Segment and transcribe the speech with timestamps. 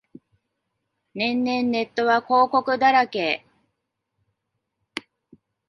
[1.13, 3.45] 年々ネットは広告だらけ